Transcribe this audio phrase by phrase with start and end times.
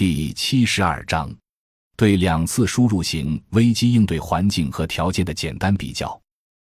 [0.00, 1.30] 第七十二章，
[1.94, 6.18] 对两次输入型危机应对环境和条件的简单比较。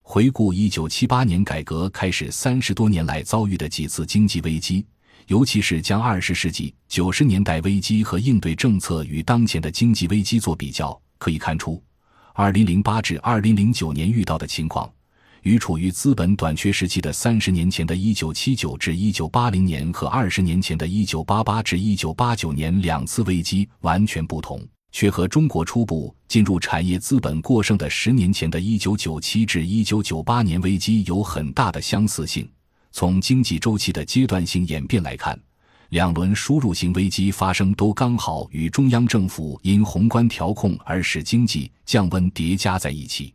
[0.03, 4.85] 回顾一九七八年改革开始三十多年来遭遇的几次经济危机，
[5.25, 11.81] 尤其是将二十世纪九十年代危机和应对政策与当前的经济危机做比较，可以看出，
[12.35, 14.87] 二零零八至二零零九年遇到的情况。
[15.45, 24.59] 与处于资本短缺时期的三十年前的一九七九至一九八零年和二十年前的一九八八至一九八九年两次危机完全不同，
[24.91, 32.49] 却和中国初步进入产业资本过剩的十年前的一九九七至一九九八年危机有很大的相似性。
[32.91, 35.39] 从经济周期的阶段性演变来看，
[35.89, 43.31] 两轮输入型危机发生都刚好与中央政府因宏观调控而使经济降温叠加在一起。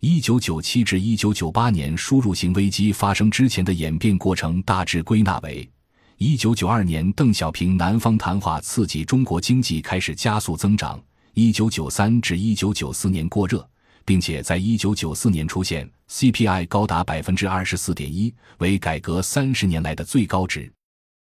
[0.00, 5.70] 一九九七至一九九八年输入型危机发生之前的演变过程大致归纳为：
[6.16, 10.98] 一九九二年邓小平南方谈话刺激中国经济开始加速增长；
[11.34, 13.68] 一九九三至一九九四年过热，
[14.06, 20.72] 并且在一九九四年出现 CPI 高达百分之二十四点一，为改革三十年来的最高值。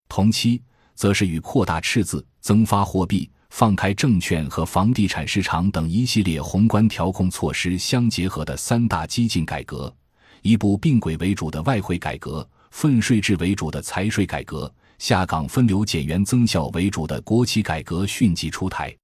[0.08, 0.62] 同期，
[0.94, 3.28] 则是与扩大赤字、增发货币。
[3.50, 9.94] 放开证券和房地产市场等一系列宏观调控措施相结合的三大激进改革，
[10.42, 18.96] 一部并轨为主的外汇改革，分税制为主的财税改革，下岗分流减员增效为主的国企改革迅即出台。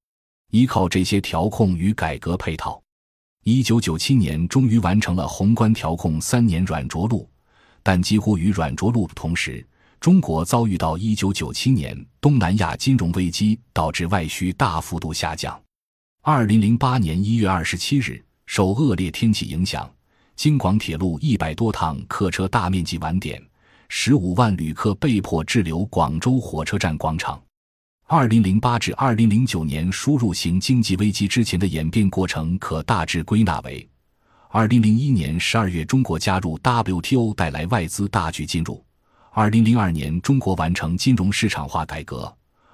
[0.51, 2.79] 依靠这些调控与改革配套，
[3.43, 7.27] 一九九七年终于完成了宏观调控三年软着陆，
[7.81, 9.65] 但几乎与软着陆的同时。
[10.03, 15.57] 中国遭遇到一九九七年东南亚金融危机，导致外需大幅度下降。
[16.23, 19.89] 二零零八年一月二十七日，受恶劣天气影响，
[20.35, 23.41] 京广铁路一百多趟客车大面积晚点，
[23.87, 27.41] 十五万旅客被迫滞留广州火车站广场。
[28.05, 33.87] 二零零八至二零零九年输入型经济危机之前的演变过程，可大致归纳为：
[34.49, 38.83] 二零零一年十二月，中国加入 WTO，带来外资大举进入。
[39.35, 42.31] 二零零二年，中国完成金融市场化改革。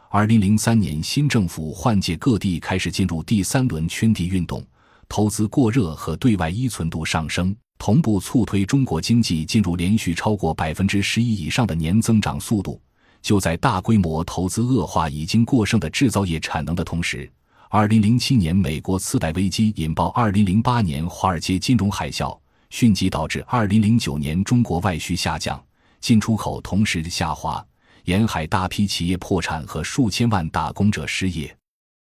[0.10, 4.62] 二零零三年，新政府换届，各地开始进入第三轮圈地运动，
[5.08, 12.78] 投资过热和对外依存度上升，同步促推中国经济进入连续超过百分之十一以上的年增长速度。
[13.22, 17.32] 就在大规模投资恶化已经过剩的制造业产能的同时，
[17.70, 22.38] 二零零七年美国次贷危机引爆二零零八年华尔街金融海啸，
[22.70, 25.58] 迅即导致二零零九年中国外需下降。
[26.00, 27.66] 进出口同时下滑，
[28.06, 31.56] 沿海大批企业破产和数千万打工者失业。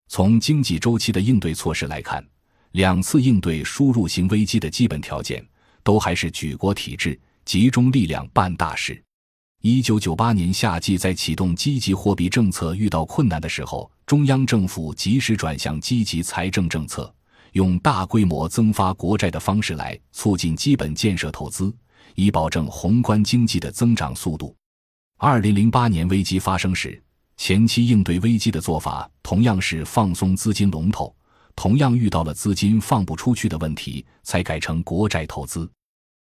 [0.08, 2.24] 从经济周期的应对措施来看，
[2.72, 5.46] 两次应对输入型危机的基本条件
[5.82, 9.02] 都还是举国体制、集中力量办大事。
[9.62, 17.14] 一九九八年夏季在启动积极货币政策遇到困难的时候，中央政府及时转向积极财政政策，
[17.52, 21.72] 用大规模增发国债的方式来促进基本建设投资。
[22.14, 24.54] 以保证宏观经济的增长速度。
[25.18, 27.00] 二零零八年危机发生时，
[27.36, 31.14] 前期应对危机的做法同样是放松资金龙头，
[31.54, 35.70] 同样遇到了资金放不出去的问题，才改成国债投资。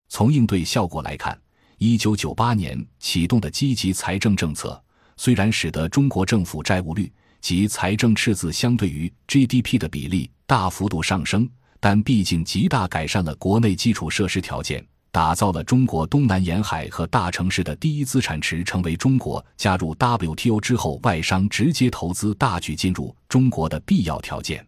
[0.09, 1.39] 从应对效果来看，
[1.79, 4.83] 一九九八年启动的积极财政政策，
[5.17, 11.49] 虽然使得中国政府债务率及财政赤字相对于 GDP 的比例大幅度上升，
[11.79, 14.85] 但毕竟极大改善了国内基础设施条件。
[15.13, 24.65] 打造了中国东南沿海和大城市的第一资产池，成为中国加入 WTO 之后外商直接投资大举进入中国的必要条件。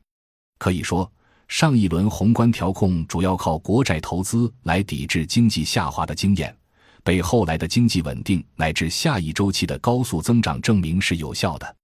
[0.58, 1.10] 可以说，
[1.47, 6.54] 上一轮宏观调控主要靠国债投资来抵制经济下滑的经验，
[7.04, 11.76] 被后来的经济稳定乃至下一周期的高速增长证明是有效的。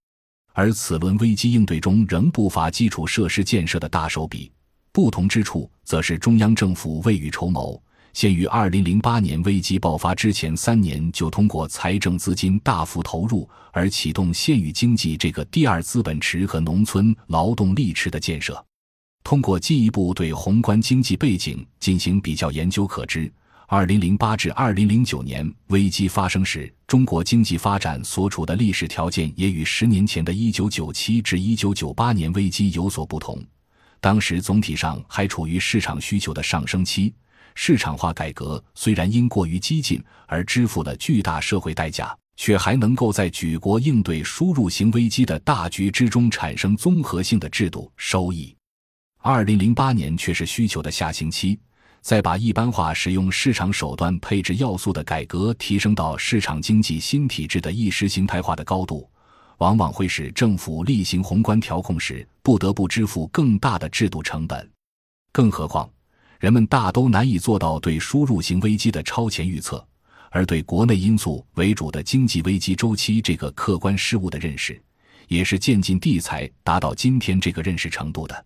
[0.51, 4.51] 而此轮危机应对中仍不乏基础设施建设的大手笔，
[4.91, 7.81] 不同之处则是中央政府未雨绸缪。
[8.13, 18.63] 先于二零零八年危机爆发之前三年，就通过财政资金大幅投入而启动县域经济这个第二资本池和农村劳动力池的建设。
[19.23, 23.31] 通过进一步对宏观经济背景进行比较研究，可知，
[23.67, 33.39] 二零零八至二零零九年危机发生时，中国经济发展所处的历史条件也与十年前的一九九七至一九九八年危机有所不同。
[34.01, 37.13] 当时总体上还处于市场需求的上升期。
[37.55, 48.55] 市场化改革虽然因过于激进而支付了巨大社会代价，却还能够在举国应对输入型危机的大局之中产生综合性的制度收益。
[49.21, 51.59] 二零零八年却是需求的下行期，
[52.01, 59.09] 再把一般化使用市场手段配置要素的改革提升到市场经济新体制的意识形态化的高度，
[59.57, 64.71] 往往会使政府例行宏观调控时不得不支付更大的制度成本。
[65.33, 65.87] 更何况，
[66.39, 69.85] 人们大都难以做到对输入型危机的超前预测，
[70.31, 74.81] 而对国内因素为主的经济危机周期这个客观事物的认识，
[75.27, 78.45] 也是渐进地才达到今天这个认识程度的。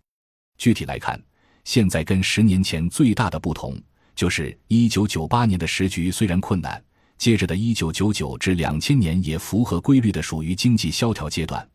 [0.58, 1.20] 具体来看，
[1.62, 3.80] 现在跟十年前最大的不同，
[4.16, 6.82] 就是一九九八年的时局虽然困难。
[7.16, 11.66] 接着的1999至2000年也符合规律的属于经济萧条阶段，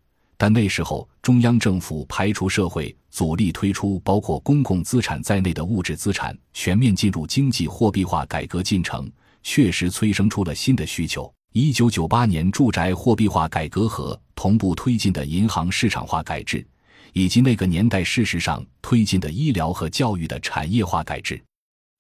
[0.42, 9.12] 但那时候中央政府排除社会阻力，推出包括公共资产在内的物质资产，全面进入经济货币化改革进程，
[9.44, 11.30] 确实催生出了新的需求。
[11.52, 16.66] 1998年住宅货币化改革和同步推进的银行市场化改制，
[17.12, 21.44] 以及那个年代事实上推进的医疗和教育的产业化改制，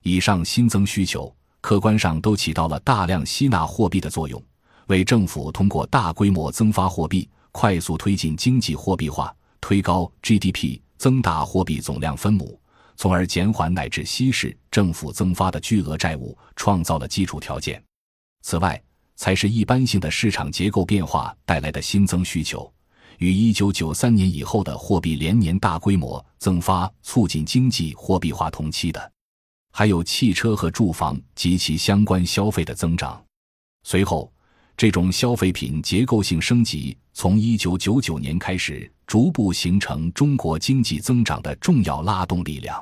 [0.05, 1.29] 以上新增需求。
[1.59, 4.41] 客观上都起到了大量吸纳货币的作用，
[4.87, 12.59] 为政府通过大规模增发货币，快速推进经济货币化，推高 GDP，增大货币总量分母，
[12.95, 17.83] 从而减缓乃至稀释政府增发的巨额债务，创造了基础条件。
[18.41, 18.81] 此外，
[19.15, 22.71] 才是一般性的市场结构变化带来的新增需求，
[23.17, 29.11] 与一九九三年以后的货币连年大规模增发促进经济货币化同期的。
[29.71, 33.21] 还有汽车和住房及其相关消费的增长，
[33.83, 34.31] 随后，
[34.79, 42.81] 这种消费品结构性升级从一九九九年开始，逐步形成中国经济增长的重要拉动力量。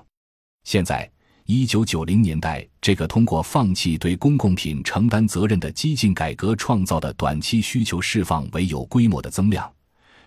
[0.64, 1.10] 现在，
[1.46, 9.68] 一九九零年代这个通过放弃对公共品承担责任的激进改革创造的短期需求释放为有规模的增量，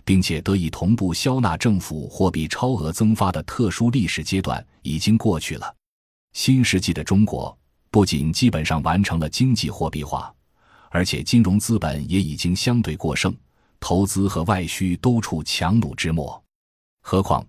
[0.05, 5.72] 并且得以同步消纳政府货币超额增发的特殊历史阶段已经过去了。
[6.32, 7.56] 新世纪的中国
[7.93, 10.34] 不仅基本上完成了经济货币化，
[10.90, 13.34] 而且金融资本也已经相对过剩，
[13.81, 16.40] 投资和外需都处强弩之末。
[17.00, 17.44] 何况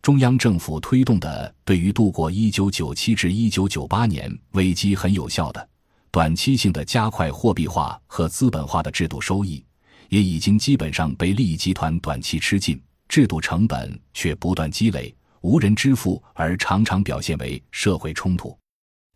[0.00, 5.68] 中央政府推动的对于度过1997至1998年危机很有效的
[6.10, 9.64] 短期性的加快货币化和资本化的制度收益，
[10.08, 15.14] 也已经基本上被利益集团短期吃尽，制度成本却不断积累。
[15.40, 18.56] 无人支付，而常常表现为社会冲突。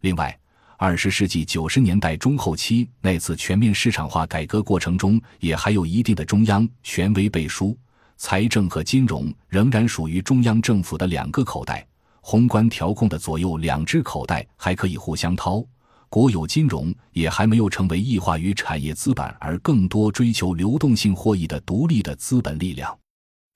[0.00, 0.38] 另外，
[0.80, 7.76] 二十世纪九十年代中后期那次全面市场化改革过程中，也还有一定的中央权威背书，
[8.16, 11.84] 财政和金融仍然属于中央政府的两个口袋，
[12.20, 15.60] 宏观调控的左右两只口袋还可以互相掏。
[16.08, 22.96] 国有金融也还没有成为异化于产业资本而更多追求流动性获益的独立的资本力量。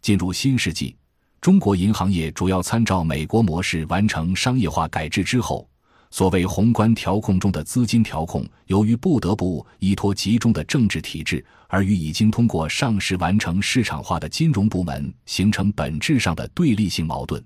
[0.00, 0.96] 进入新世纪。
[1.40, 5.68] 中国银行业主要参照美国模式完成商业化改制之后，
[6.12, 17.42] 所谓宏观调控中的资金调控，由于不得不依托集中的政治体制，而与已经通过上市完成市场化的金融部门形成本质上的对立性矛盾。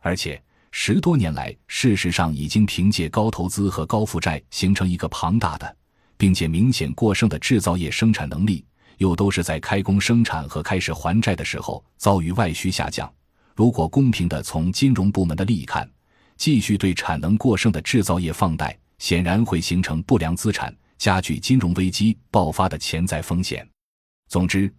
[0.00, 5.76] 而且十多年来，事实上已经凭借高投资和高负债形成一个庞大的，
[6.16, 8.64] 并且明显过剩的制造业生产能力，
[8.98, 13.08] 又都是在开工生产和开始还债的时候遭遇外需下降。
[13.54, 15.88] 如果公平的从金融部门的利益看，
[16.36, 23.66] 继续对产能过剩的制造业放贷，显然会形成不良资产，加剧金融危机爆发的潜在风险。
[24.28, 24.72] 总之，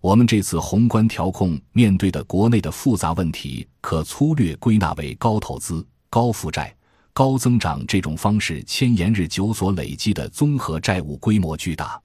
[0.00, 6.74] 我们这次宏观调控面对的国内的复杂问题，可粗略归纳为高投资、高负债、
[7.12, 12.00] 高增长这种方式千延日久所累积的综合债务规模巨大。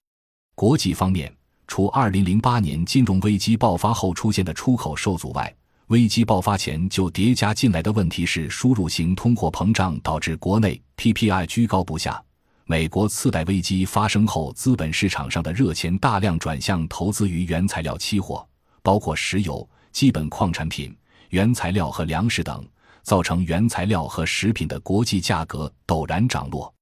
[0.55, 1.33] 国际方面，
[1.67, 5.53] 除2008年金融危机爆发后出现的出口受阻外，
[5.91, 12.23] 危机爆发前就叠加进来的问题是输入型通货膨胀导致国内 PPI 居高不下。
[12.63, 18.47] 美国次贷危机发生后，资本市场上的热钱大量转向投资于原材料期货，
[18.81, 20.95] 包括石油、基本矿产品、
[21.31, 22.65] 原材料和粮食等，
[23.03, 26.73] 造成原材料和食品的国际价格陡然涨落。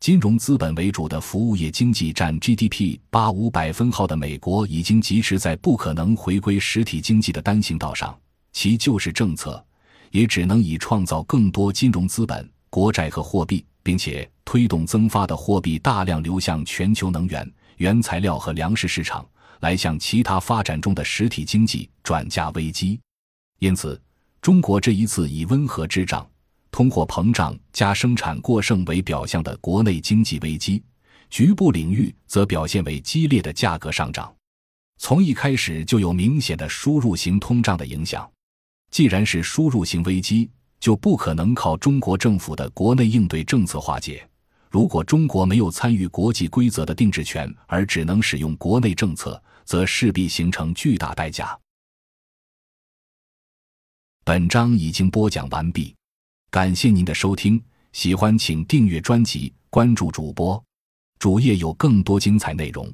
[0.00, 8.12] 金融资本为主的服务业经济占 GDP 八五百分号的美国，已经疾驰在不可能回归实体经济的单行道上。
[8.52, 9.64] 其救市政策
[10.10, 19.26] 也只能以创造更多金融资本、国债和货币，并且推动增发的货币大量流向全球能源、原材料和粮食市场，
[19.60, 22.98] 来向其他发展中的实体经济转嫁危机。
[23.60, 24.00] 因此，
[24.40, 26.28] 中国这一次以温和滞胀、
[26.70, 30.82] 通货膨胀加生产过剩为表象的国内经济危机，
[31.28, 34.32] 局部领域则表现为激烈的价格上涨，
[34.98, 38.30] 从一开始就有明显的输入型通胀的影响。
[38.90, 44.28] 既然是输入型危机就不可能靠中国政府的国内应对政策化解。
[44.70, 51.58] 如果中国没有参与国际规则的定制权而只能使用国内政策则势必形成巨大代价。
[54.24, 55.94] 本章已经播讲完毕
[56.50, 60.62] 感谢您的收听喜欢请订阅专辑关注主播
[61.18, 62.92] 主页有更多精彩内容。